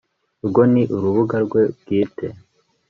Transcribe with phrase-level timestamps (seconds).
[0.43, 2.27] urwo ni urubuga rwe bwite